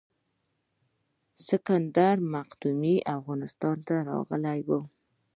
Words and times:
اسکندر 1.39 2.17
مقدوني 2.33 2.95
افغانستان 3.17 3.75
ته 3.87 3.95
راغلی 4.09 4.59
و 4.67 4.69